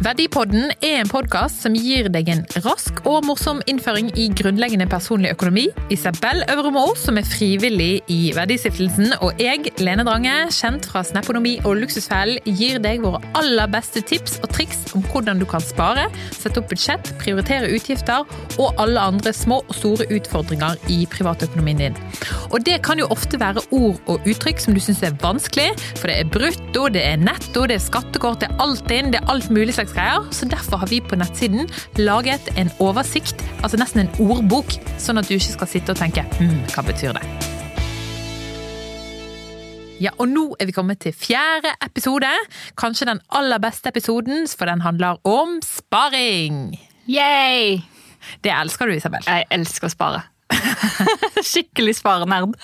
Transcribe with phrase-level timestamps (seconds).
[0.00, 5.34] Verdipodden er en podkast som gir deg en rask og morsom innføring i grunnleggende personlig
[5.34, 5.66] økonomi.
[5.92, 11.82] Isabel Øvremo, som er frivillig i Verdistiftelsen, og jeg, Lene Drange, kjent fra Snaponomi og
[11.82, 16.62] Luksusfellen, gir deg våre aller beste tips og triks om hvordan du kan spare, sette
[16.62, 18.24] opp budsjett, prioritere utgifter
[18.56, 22.00] og alle andre små og store utfordringer i privatøkonomien din.
[22.48, 25.68] Og det kan jo ofte være ord og uttrykk som du syns er vanskelig,
[26.00, 29.20] for det er brutto, det er netto, det er skattekort, det er alt inn, det
[29.20, 30.26] er alt mulig slags greier.
[30.34, 35.28] Så derfor har vi på nettsiden laget en oversikt, altså nesten en ordbok, sånn at
[35.28, 37.24] du ikke skal sitte og tenke hm, hva betyr det?
[40.00, 42.28] Ja, og nå er vi kommet til fjerde episode.
[42.80, 46.78] Kanskje den aller beste episoden, for den handler om sparing.
[47.04, 47.82] Yay!
[48.40, 49.26] Det elsker du, Isabel.
[49.28, 50.22] Jeg elsker å spare.
[51.50, 52.56] Skikkelig sparenerd.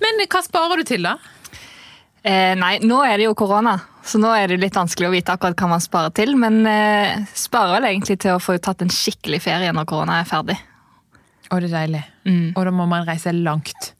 [0.00, 1.18] Men hva sparer du til, da?
[2.24, 3.76] Eh, nei, nå er det jo korona,
[4.08, 6.32] så nå er det litt vanskelig å vite akkurat hva man sparer til.
[6.40, 10.28] Men eh, sparer vel egentlig til å få tatt en skikkelig ferie når korona er
[10.28, 10.56] ferdig.
[11.48, 12.02] Å, det er deilig.
[12.28, 12.46] Mm.
[12.54, 13.92] Og da må man reise langt.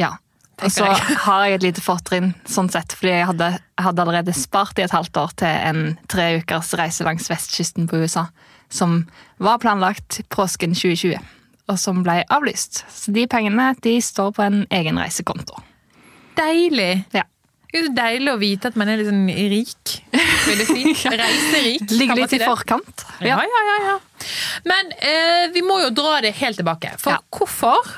[0.00, 0.16] Ja.
[0.62, 0.86] Og så
[1.26, 3.50] har jeg et lite fortrinn, sånn sett, fordi jeg hadde,
[3.82, 8.04] hadde allerede spart i et halvt år til en tre ukers reise langs vestkysten på
[8.04, 8.28] USA,
[8.70, 9.02] som
[9.42, 11.18] var planlagt påsken 2020,
[11.70, 12.84] og som ble avlyst.
[12.90, 15.62] Så de pengene de står på en egen reisekonto.
[16.38, 17.04] Deilig!
[17.14, 17.26] Ja.
[17.74, 19.94] Det er så deilig å vite at man er litt sånn rik.
[20.46, 20.92] Vil jeg si.
[21.20, 21.90] Reiserik.
[21.90, 23.02] Ligger litt i forkant.
[23.26, 23.78] Ja, ja, ja.
[23.88, 23.94] ja.
[24.70, 26.92] Men eh, vi må jo dra det helt tilbake.
[27.02, 27.18] For Ja.
[27.34, 27.90] hvorfor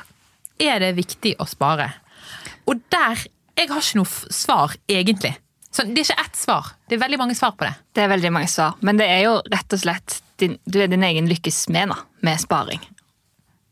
[0.64, 1.90] er det viktig å spare?
[2.66, 5.30] Og der Jeg har ikke noe svar, egentlig.
[5.72, 6.66] Så det er ikke ett svar.
[6.88, 7.74] Det er veldig mange svar på det.
[7.96, 10.88] Det er veldig mange svar, men det er jo rett og slett din, du er
[10.92, 11.92] din egen lykkes smed
[12.24, 12.80] med sparing.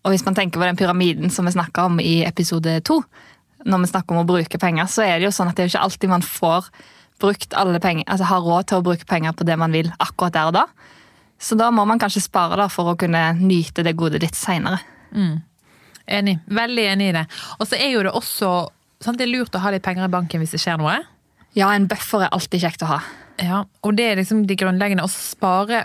[0.04, 3.02] Og hvis man tenker på den pyramiden som vi snakka om i episode to,
[3.64, 5.72] når vi snakker om å bruke penger, så er det jo sånn at det er
[5.72, 6.68] ikke alltid man får
[7.22, 10.34] brukt alle penger, altså har råd til å bruke penger på det man vil akkurat
[10.34, 10.64] der og da.
[11.40, 14.80] Så da må man kanskje spare da for å kunne nyte det gode litt seinere.
[16.04, 16.38] Enig.
[16.46, 17.24] Veldig enig i det.
[17.58, 18.52] Og så er jo det også
[19.04, 20.98] sant, Det er lurt å ha litt penger i banken hvis det skjer noe.
[21.54, 23.00] Ja, en buffer er alltid kjekt å ha.
[23.42, 25.04] Ja, og det er liksom de grunnleggende.
[25.06, 25.84] Å spare,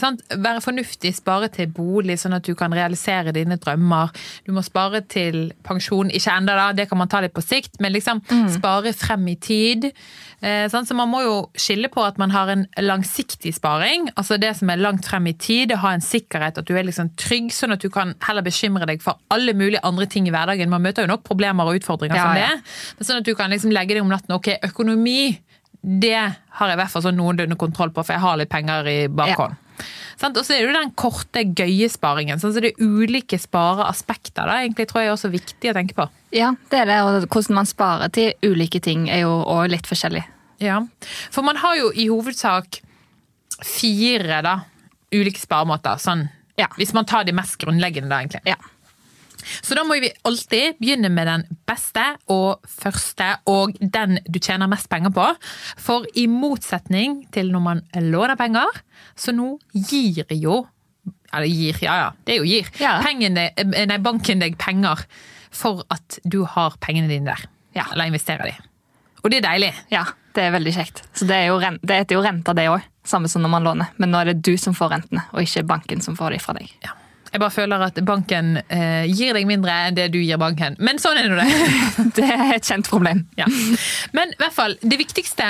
[0.00, 0.22] sant?
[0.32, 4.14] være fornuftig, spare til bolig, sånn at du kan realisere dine drømmer.
[4.46, 7.76] Du må spare til pensjon, ikke enda da, det kan man ta litt på sikt,
[7.84, 8.22] men liksom
[8.56, 9.90] spare frem i tid.
[10.40, 10.64] Eh?
[10.72, 14.72] Så man må jo skille på at man har en langsiktig sparing, altså det som
[14.72, 17.84] er langt frem i tid, ha en sikkerhet, at du er liksom trygg, sånn at
[17.84, 20.72] du kan heller bekymre deg for alle mulige andre ting i hverdagen.
[20.72, 22.48] Man møter jo nok problemer og utfordringer Ja, som ja.
[22.54, 25.36] det, men sånn at du kan liksom legge deg om natten, ok, økonomi,
[25.88, 26.18] det
[26.58, 28.98] har jeg i hvert fall sånn noenlunde kontroll på, for jeg har litt penger i
[29.08, 29.56] bakhånd.
[29.56, 29.64] Ja.
[30.28, 32.40] Og så er det jo den korte, gøye sparingen.
[32.42, 34.42] Sånn, så det er ulike spareaspekter.
[34.50, 36.08] da, egentlig tror jeg er også viktig å tenke på.
[36.34, 39.86] Ja, det er det, og hvordan man sparer til ulike ting er jo òg litt
[39.86, 40.24] forskjellig.
[40.58, 40.80] Ja,
[41.30, 42.80] For man har jo i hovedsak
[43.62, 44.56] fire da,
[45.14, 46.02] ulike sparemåter.
[46.02, 46.28] Sånn,
[46.58, 46.66] Ja.
[46.76, 48.42] Hvis man tar de mest grunnleggende, da, egentlig.
[48.44, 48.56] Ja.
[49.62, 54.70] Så da må vi alltid begynne med den beste og første, og den du tjener
[54.70, 55.28] mest penger på.
[55.80, 58.82] For i motsetning til når man låner penger,
[59.18, 60.64] så nå gir jo
[61.28, 62.68] Eller gir, ja ja, det er jo gir.
[62.80, 62.94] Ja.
[63.04, 65.02] Pengene, eh, nei, banken deg penger
[65.52, 67.42] for at du har pengene dine der.
[67.76, 67.84] Ja.
[67.92, 68.54] Eller investerer de.
[69.20, 69.72] Og det er deilig.
[69.92, 71.02] Ja, det er veldig kjekt.
[71.12, 72.86] Så det, er jo, rent det er jo renta, det òg.
[73.08, 73.92] Samme som når man låner.
[74.00, 76.56] Men nå er det du som får rentene, og ikke banken som får de fra
[76.56, 76.72] deg.
[76.84, 76.94] Ja.
[77.32, 80.78] Jeg bare føler at banken eh, gir deg mindre enn det du gir banken.
[80.80, 81.48] Men sånn er nå det.
[82.18, 83.24] Det er et kjent problem.
[83.38, 83.46] Ja.
[84.16, 85.46] Men i hvert fall, det viktigste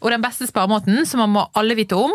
[0.00, 2.14] og den beste sparemåten som man må alle vite om,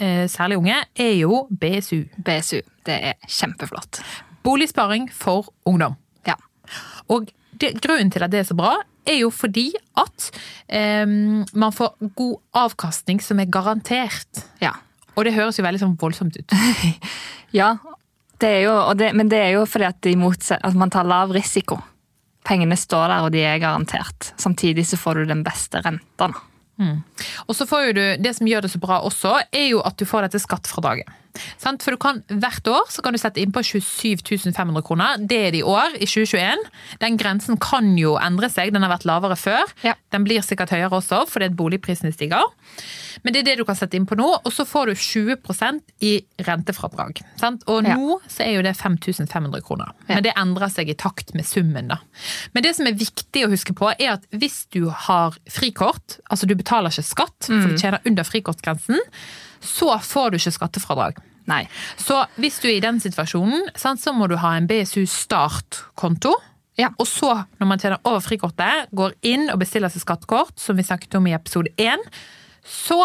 [0.00, 2.06] eh, særlig unge, er jo BSU.
[2.24, 2.62] BSU.
[2.86, 4.00] Det er kjempeflott.
[4.46, 5.98] Boligsparing for ungdom.
[6.26, 6.38] Ja.
[7.12, 10.30] Og det, grunnen til at det er så bra, er jo fordi at
[10.68, 14.46] eh, man får god avkastning som er garantert.
[14.62, 14.78] Ja.
[15.18, 16.58] Og det høres jo veldig sånn voldsomt ut.
[17.60, 17.76] ja
[18.42, 21.32] det jo, det, men det er jo fordi at, de motse- at man tar lav
[21.34, 21.78] risiko.
[22.48, 24.32] Pengene står der, og de er garantert.
[24.40, 26.30] Samtidig så får du den beste renta.
[26.78, 27.00] Mm.
[27.48, 30.06] Og så får du, Det som gjør det så bra også, er jo at du
[30.06, 31.08] får dette skattefradraget.
[31.60, 31.84] Sant?
[31.84, 35.18] For du kan, Hvert år så kan du sette inn på 27 500 kroner.
[35.18, 36.64] Det er det i år, i 2021.
[37.02, 39.74] Den grensen kan jo endre seg, den har vært lavere før.
[39.86, 39.94] Ja.
[40.14, 42.46] Den blir sikkert høyere også, fordi boligprisene stiger.
[43.24, 45.94] Men det er det du kan sette inn på nå, og så får du 20%
[46.06, 46.12] i
[46.46, 47.22] rentefradrag.
[47.40, 47.64] Sant?
[47.70, 49.90] Og nå så er jo det 5500 kroner.
[50.10, 51.98] Men det endrer seg i takt med summen, da.
[52.54, 56.48] Men det som er viktig å huske på, er at hvis du har frikort, altså
[56.48, 59.02] du betaler ikke skatt, for du tjener under frikortgrensen,
[59.60, 61.18] så får du ikke skattefradrag.
[61.48, 61.64] Nei.
[61.96, 66.34] Så hvis du er i den situasjonen, så må du ha en BSU startkonto.
[66.78, 66.92] Ja.
[67.00, 70.86] Og så, når man tjener over frikortet, går inn og bestiller seg skattekort, som vi
[70.86, 72.04] snakket om i episode 1,
[72.62, 73.00] så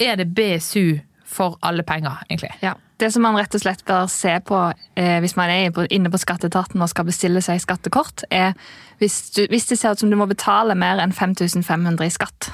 [0.00, 0.98] er det BSU
[1.32, 2.50] for alle penger, egentlig.
[2.64, 2.74] Ja.
[2.98, 6.20] Det som man rett og slett bør se på eh, hvis man er inne på
[6.22, 8.52] skatteetaten og skal bestille seg skattekort, er
[9.00, 12.52] hvis, du, hvis det ser ut som du må betale mer enn 5500 i skatt,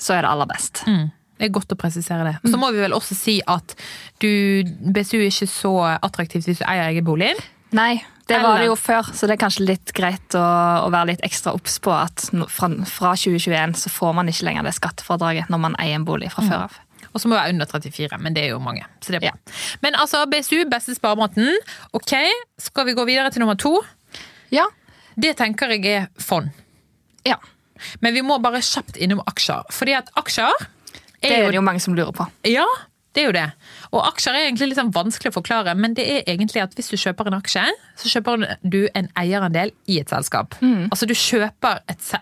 [0.00, 0.82] så er det aller best.
[1.40, 2.34] Det er godt å presisere det.
[2.52, 3.72] Så må vi vel også si at
[4.20, 4.28] du,
[4.92, 7.32] BSU er ikke så attraktivt hvis du eier egen bolig.
[7.72, 10.42] Nei, det var det jo før, så det er kanskje litt greit å,
[10.84, 14.66] å være litt ekstra obs på at fra, fra 2021 så får man ikke lenger
[14.68, 16.76] det skattefradraget når man eier en bolig fra før av.
[17.10, 18.84] Og så må det være under 34, men det er jo mange.
[19.02, 19.54] Så det er bra.
[19.82, 21.48] Men altså, BSU, beste sparemåten.
[21.96, 22.12] Ok,
[22.62, 23.72] skal vi gå videre til nummer to?
[24.54, 24.68] Ja.
[25.18, 26.52] Det tenker jeg er fond.
[27.26, 27.40] ja.
[28.04, 29.64] Men vi må bare kjapt innom aksjer.
[29.72, 30.52] Fordi at aksjer
[31.22, 32.26] Det er det jo mange som lurer på.
[32.48, 32.64] Ja,
[33.14, 33.46] det er jo det.
[33.90, 36.88] Og aksjer er egentlig litt sånn vanskelig å forklare, men det er egentlig at hvis
[36.92, 37.64] du kjøper en aksje,
[37.98, 40.54] så kjøper du en eierandel i et selskap.
[40.62, 42.12] Altså du kjøper et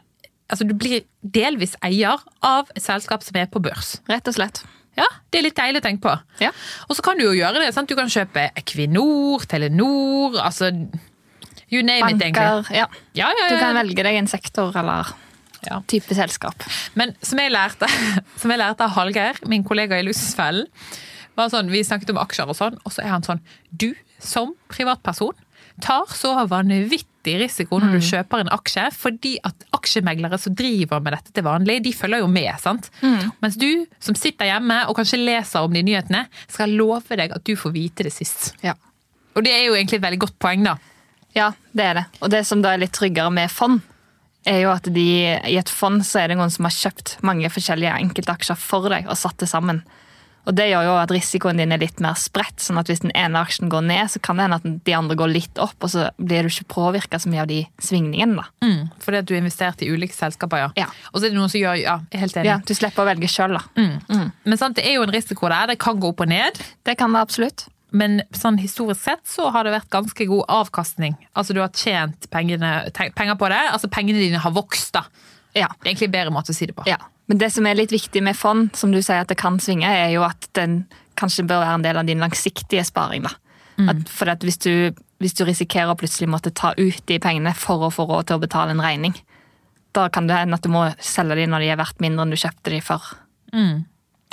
[0.48, 3.98] Altså du blir delvis eier av et selskap som er på børs.
[4.08, 4.62] Rett og slett.
[4.96, 6.14] Ja, Det er litt deilig å tenke på.
[6.40, 6.50] Ja.
[6.88, 7.74] Og så kan du jo gjøre det.
[7.74, 7.86] sant?
[7.90, 10.70] Du kan kjøpe Equinor, Telenor, altså
[11.68, 12.32] You name it, egentlig.
[12.32, 12.72] Banker.
[12.72, 12.86] Ja.
[13.12, 15.12] Ja, ja, Du kan velge deg en sektor eller
[15.66, 15.80] Ja.
[15.90, 16.62] type selskap.
[16.98, 17.88] Men som jeg lærte,
[18.40, 20.68] som jeg lærte av Hallgeir, min kollega i Luksusfellen,
[21.38, 23.38] sånn, vi snakket om aksjer og sånn, og så er han sånn
[23.70, 25.36] Du som privatperson
[25.78, 31.14] tar så vanvittig risiko når du kjøper en aksje, fordi at aksjemeglere som driver med
[31.14, 32.50] dette til vanlig, de følger jo med.
[32.58, 32.88] sant?
[33.42, 37.44] Mens du som sitter hjemme og kanskje leser om de nyhetene, skal love deg at
[37.46, 38.52] du får vite det sist.
[38.64, 38.74] Ja.
[39.36, 40.74] Og det er jo egentlig et veldig godt poeng, da.
[41.36, 42.04] Ja, det er det.
[42.24, 43.78] Og det som da er litt tryggere med fond,
[44.46, 45.06] er jo at de,
[45.50, 49.08] i et fond så er det noen som har kjøpt mange forskjellige enkeltaksjer for deg
[49.10, 49.82] og satt det sammen.
[50.48, 53.12] Og det gjør jo at risikoen din er litt mer spredt, sånn at hvis den
[53.18, 55.90] ene aksjen går ned, så kan det hende at de andre går litt opp, og
[55.92, 58.38] så blir du ikke påvirka så mye av de svingningene.
[58.40, 58.46] da.
[58.64, 60.70] Mm, fordi at du har investert i ulike selskaper, ja.
[60.80, 60.86] Ja.
[61.12, 62.48] Og så er det noen som gjør Ja, helt enig.
[62.48, 63.66] Ja, Du slipper å velge sjøl, da.
[64.46, 65.74] Men sant, det er jo en risiko der.
[65.74, 66.56] Det kan gå opp og ned.
[66.86, 67.66] Det kan det absolutt.
[67.90, 71.14] Men sånn historisk sett så har det vært ganske god avkastning.
[71.32, 73.62] Altså du har tjent pengene, penger på det.
[73.72, 75.06] Altså pengene dine har vokst, da.
[75.56, 75.70] Ja.
[75.72, 76.84] Det er egentlig en bedre måte å si det på.
[76.88, 76.98] Ja,
[77.28, 79.88] men det som er litt viktig med fond, som du sier at det kan svinge,
[79.88, 80.82] er jo at den
[81.18, 83.24] kanskje bør være en del av din langsiktige sparing.
[83.26, 83.34] da.
[83.78, 84.90] At, for at hvis du,
[85.22, 88.38] hvis du risikerer å plutselig måtte ta ut de pengene for å få råd til
[88.38, 89.14] å betale en regning,
[89.96, 92.34] da kan det hende at du må selge de når de er verdt mindre enn
[92.34, 93.06] du kjøpte de for.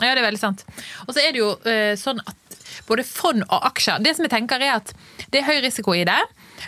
[0.02, 0.66] Ja, det er veldig sant.
[1.06, 2.36] Og så er det jo eh, sånn at
[2.88, 4.94] både fond og aksjer Det som jeg tenker er at
[5.32, 6.22] det er høy risiko i det,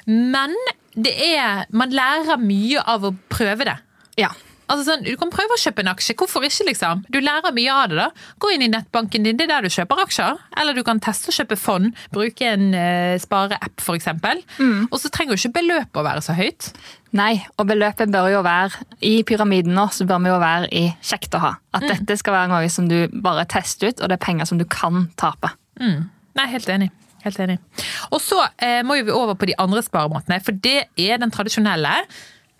[0.07, 0.56] men
[0.98, 3.77] det er Man lærer mye av å prøve det.
[4.18, 4.31] Ja.
[4.68, 6.15] Altså sånn, Du kan prøve å kjøpe en aksje.
[6.19, 6.68] Hvorfor ikke?
[6.68, 7.06] liksom?
[7.13, 7.98] Du lærer mye av det.
[8.01, 8.07] da.
[8.39, 10.42] Gå inn i nettbanken din, det er der du kjøper aksjer.
[10.59, 11.94] Eller du kan teste å kjøpe fond.
[12.12, 14.10] Bruke en uh, spareapp f.eks.
[14.60, 14.88] Mm.
[14.92, 16.71] Og så trenger jo ikke beløpet å være så høyt.
[17.15, 20.83] Nei, og beløpet bør jo være I pyramiden nå så bør vi jo være i
[21.00, 21.53] kjekt å ha.
[21.77, 24.60] At dette skal være noe som du bare tester ut, og det er penger som
[24.60, 25.53] du kan tape.
[25.79, 26.09] Mm.
[26.38, 26.89] Nei, helt enig.
[27.24, 27.57] Helt enig.
[28.13, 31.31] Og så eh, må jo vi over på de andre sparemåtene, for det er den
[31.33, 31.95] tradisjonelle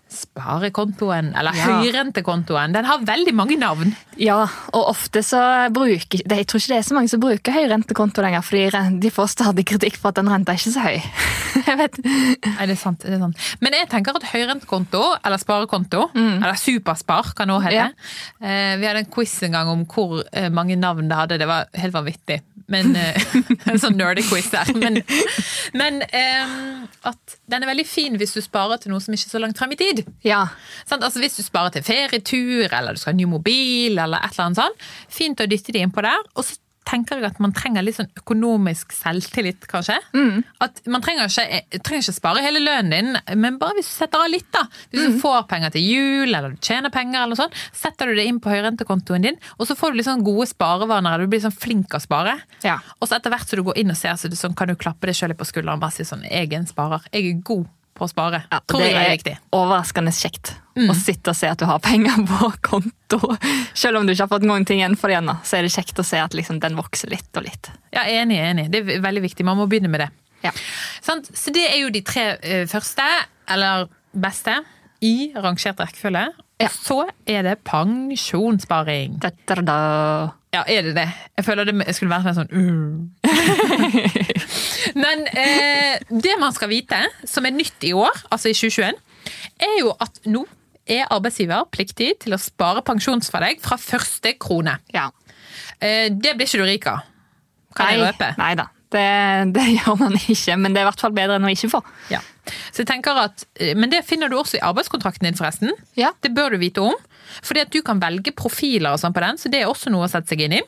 [0.08, 1.66] sparekontoen, eller Ja.
[1.82, 2.72] høyrentekontoen.
[2.72, 3.94] Den har veldig mange navn.
[4.16, 8.22] Ja, og ofte så bruker Jeg tror ikke det er så mange som bruker høyrentekonto
[8.22, 11.02] lenger, fordi de får stadig kritikk for at den renta er ikke så høy.
[11.68, 11.98] jeg vet.
[12.04, 13.36] Nei, det er sant, det er sant.
[13.60, 17.76] Men jeg tenker at høyrentekonto, eller sparekonto, eller superspar kan det også hete.
[17.76, 18.76] Ja.
[18.80, 21.38] vi hadde en quiz en gang om hvor eh, mange navn det hadde.
[21.38, 22.40] Det var helt vanvittig.
[22.68, 23.16] Men, eh,
[23.70, 24.72] en sånn nerdy-quiz der.
[24.76, 25.00] Men,
[25.78, 26.02] men
[27.08, 29.60] at den er veldig fin hvis du sparer til noe som ikke er så langt
[29.60, 30.04] frem i tid.
[30.26, 30.44] Ja,
[30.88, 34.34] Sånn, Altså Hvis du sparer til ferietur, eller du skal ha ny mobil, eller et
[34.34, 36.28] eller annet sånt, fint å dytte det innpå der.
[36.36, 36.58] Og så
[36.88, 39.98] tenker jeg at man trenger litt sånn økonomisk selvtillit, kanskje.
[40.64, 44.24] At Man trenger ikke, trenger ikke spare hele lønnen din, men bare hvis du setter
[44.24, 44.64] av litt, da.
[44.92, 48.24] Hvis du får penger til jul, eller du tjener penger, eller sånn, setter du det
[48.30, 51.54] inn på høyrentekontoen din, og så får du litt sånn gode sparevaner, du blir sånn
[51.54, 52.38] flink å spare.
[52.64, 52.78] Ja.
[52.98, 55.10] Og så etter hvert som du går inn og ser, så sånn, kan du klappe
[55.10, 57.04] deg sjøl på skulderen og bare si sånn Jeg er en sparer.
[57.12, 57.66] Jeg er god
[57.98, 58.42] på å spare.
[58.52, 61.80] Ja, Tror det jeg er er overraskende kjekt å sitte og se at du har
[61.82, 63.34] penger på konto.
[63.74, 65.74] Selv om du ikke har fått noen ting igjen for det ennå, så er det
[65.74, 67.70] kjekt å se at liksom, den vokser litt og litt.
[67.94, 68.68] Ja, enig, enig.
[68.72, 69.46] Det er veldig viktig.
[69.48, 70.10] Man må begynne med det.
[70.44, 70.54] Ja.
[71.02, 73.06] Så det er jo de tre eh, første,
[73.50, 74.60] eller beste,
[75.04, 76.28] i rangert rekkefølge.
[76.58, 76.70] Ja.
[76.74, 79.18] Så er det pensjonssparing.
[79.22, 79.78] Da, da, da.
[80.54, 81.08] Ja, er det det?
[81.36, 83.04] Jeg føler det skulle vært mer sånn uh.
[85.02, 88.96] Men eh, det man skal vite, som er nytt i år, altså i 2021,
[89.68, 90.46] er jo at nå
[90.88, 94.78] er arbeidsgiver pliktig til å spare pensjons for deg fra første krone.
[94.94, 95.10] Ja.
[95.84, 97.04] Eh, det blir ikke du rik av.
[97.76, 98.32] Kan jeg røpe?
[98.40, 98.70] Nei da.
[98.88, 99.04] Det,
[99.52, 101.82] det gjør man ikke, men det er i hvert fall bedre enn å ikke få.
[102.08, 102.22] Ja.
[102.72, 105.74] Så jeg tenker at, eh, Men det finner du også i arbeidskontrakten din, forresten.
[105.98, 106.14] Ja.
[106.24, 106.96] Det bør du vite om.
[107.42, 110.06] Fordi at du kan velge profiler og sånn på den, så det er også noe
[110.06, 110.62] å sette seg inn i.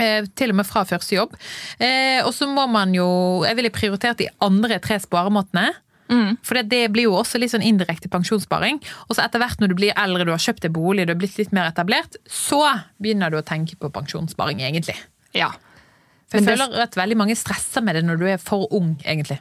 [0.00, 1.34] Eh, til og med fra første jobb.
[1.78, 5.68] Eh, og så må man jo Jeg ville prioritert de andre tre sparemåtene.
[6.44, 8.82] For det, det blir jo også litt sånn indirekte pensjonssparing.
[9.08, 11.20] Og så etter hvert når du blir eldre, du har kjøpt deg bolig, du har
[11.20, 12.58] blitt litt mer etablert, så
[13.00, 14.96] begynner du å tenke på pensjonssparing, egentlig.
[15.32, 15.48] Ja.
[16.28, 18.96] For jeg det- føler at veldig mange stresser med det når du er for ung,
[19.04, 19.38] egentlig.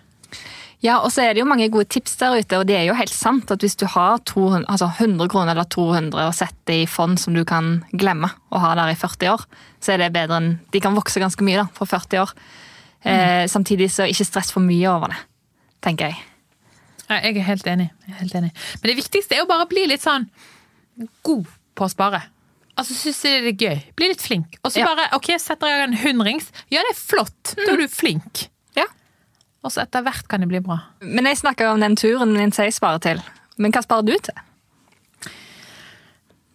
[0.82, 2.96] Ja, og så er det jo mange gode tips der ute, og det er jo
[2.98, 6.88] helt sant at hvis du har 200, altså 100 kroner eller 200 og setter i
[6.90, 9.44] fond som du kan glemme å ha der i 40 år,
[9.78, 12.34] så er det bedre enn De kan vokse ganske mye da, for 40 år.
[13.06, 15.22] Eh, samtidig så ikke stress for mye over det,
[15.86, 16.18] tenker jeg.
[17.12, 17.90] Ja, jeg er helt enig.
[18.08, 18.52] Jeg er helt enig.
[18.82, 20.30] Men det viktigste er jo bare å bli litt sånn
[21.26, 21.46] god
[21.78, 22.24] på å spare.
[22.80, 23.82] Altså, synes jeg det er gøy.
[24.00, 24.58] Bli litt flink.
[24.64, 24.86] Og så Ja.
[24.90, 26.50] bare ok, setter jeg en hundrings.
[26.72, 27.54] Ja, det er flott.
[27.58, 28.48] Da er du flink.
[29.62, 30.80] Og så etter hvert kan det bli bra.
[31.06, 33.22] Men jeg snakker om den turen min som jeg sparer til.
[33.62, 35.32] Men hva sparer du til?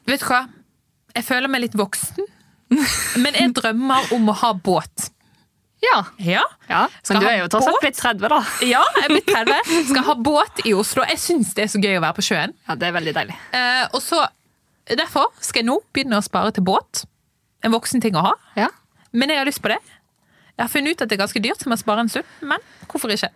[0.07, 0.47] Vet du hva?
[1.17, 2.27] Jeg føler meg litt voksen.
[3.23, 5.11] Men jeg drømmer om å ha båt.
[5.85, 6.01] Ja.
[6.19, 6.43] Ja.
[6.71, 6.87] ja.
[7.11, 8.41] Men du er jo tross alt blitt 30, da.
[8.67, 9.75] Ja, jeg er blitt 30.
[9.91, 11.05] Skal ha båt i Oslo.
[11.07, 12.57] Jeg syns det er så gøy å være på sjøen.
[12.67, 13.37] Ja, det er veldig deilig.
[13.57, 14.25] Eh, og så,
[14.87, 17.03] Derfor skal jeg nå begynne å spare til båt.
[17.67, 18.35] En voksen ting å ha.
[18.59, 18.69] Ja.
[19.17, 19.81] Men jeg har lyst på det.
[20.57, 22.29] Jeg har funnet ut at det er ganske dyrt, så jeg må spare en stund.
[22.41, 23.29] Men hvorfor ikke?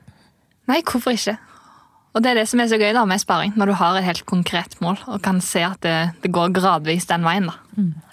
[0.70, 1.36] Nei, hvorfor ikke?
[2.10, 4.06] Og det er det som er så gøy da med sparing, når du har et
[4.06, 7.46] helt konkret mål og kan se at det, det går gradvis den veien.
[7.52, 7.58] da.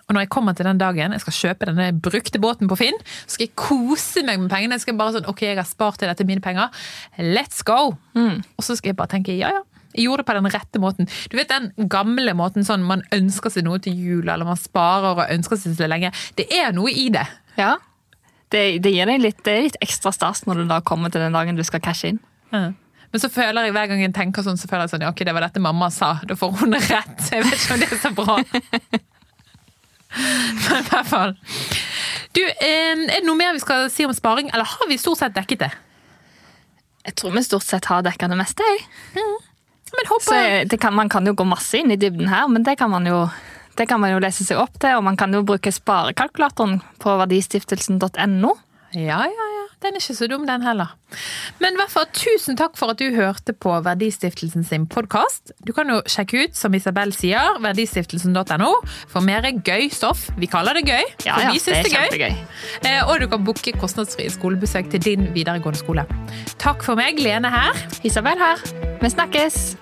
[0.08, 3.00] Og når jeg kommer til den dagen jeg skal kjøpe denne brukte båten på Finn,
[3.26, 4.78] så skal jeg kose meg med pengene.
[4.78, 6.70] Jeg skal bare sånn, ok, jeg har spart til dette mine penger.
[7.18, 7.96] Let's go!
[8.56, 9.64] Og så skal jeg bare tenke ja, ja.
[9.98, 11.10] Jeg gjorde det på den rette måten.
[11.32, 15.24] Du vet den gamle måten sånn man ønsker seg noe til jul, eller man sparer
[15.24, 16.12] og ønsker seg så lenge.
[16.38, 17.26] Det er noe i det.
[17.58, 17.74] Ja.
[18.54, 21.24] Det, det gir deg litt, det er litt ekstra stas når du da kommer til
[21.24, 22.22] den dagen du skal cashe inn.
[22.54, 22.70] Ja.
[23.12, 25.24] Men så føler jeg hver gang jeg tenker sånn, så føler jeg sånn, ja, ok,
[25.28, 26.18] det var dette mamma sa.
[26.28, 27.20] Da får hun rett.
[27.32, 28.36] Jeg vet ikke om det er så bra.
[30.68, 31.36] Men i hvert fall.
[32.36, 35.36] Du, er det noe mer vi skal si om sparing, eller har vi stort sett
[35.36, 35.72] dekket det?
[37.08, 38.64] Jeg tror vi stort sett har dekket det meste.
[38.68, 38.88] jeg.
[39.96, 42.78] Men Så det kan, Man kan jo gå masse inn i dybden her, men det
[42.78, 43.30] kan man jo
[43.78, 47.18] det kan man jo lese seg opp til, og man kan jo bruke sparekalkulatoren på
[47.24, 48.56] verdistiftelsen.no.
[48.98, 49.64] Ja, ja, ja.
[49.84, 50.96] Den er ikke så dum, den heller.
[51.62, 55.52] Men i hvert fall tusen takk for at du hørte på Verdistiftelsen sin podkast.
[55.68, 58.72] Du kan jo sjekke ut, som Isabel sier, verdistiftelsen.no
[59.12, 60.32] for mer gøy stoff.
[60.42, 62.10] Vi kaller det gøy, for ja, vi det syns det er gøy.
[62.10, 62.90] kjempegøy.
[62.90, 66.08] Eh, Og du kan booke kostnadsfrie skolebesøk til din videregående skole.
[66.58, 67.78] Takk for meg, Lene her.
[68.08, 68.66] Isabel her.
[69.04, 69.76] Vi snakkes!